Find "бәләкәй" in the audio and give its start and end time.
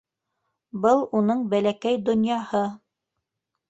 1.53-2.03